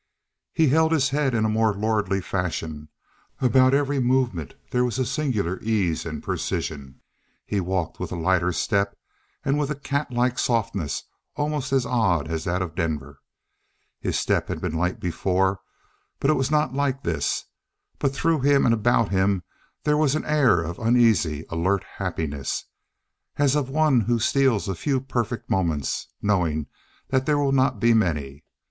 [0.51, 2.89] He held his head in a more lordly fashion.
[3.39, 7.01] About every movement there was a singular ease and precision.
[7.45, 8.97] He walked with a lighter step
[9.45, 11.03] and with a catlike softness
[11.35, 13.21] almost as odd as that of Denver.
[13.99, 15.59] His step had been light before,
[16.19, 17.45] but it was not like this.
[17.99, 19.43] But through him and about him
[19.83, 22.65] there was an air of uneasy, alert happiness
[23.35, 26.65] as of one who steals a few perfect moments, knowing
[27.09, 28.43] that they will not be many.